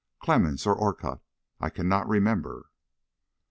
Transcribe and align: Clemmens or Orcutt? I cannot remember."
Clemmens 0.19 0.65
or 0.65 0.73
Orcutt? 0.73 1.19
I 1.59 1.69
cannot 1.69 2.07
remember." 2.07 2.71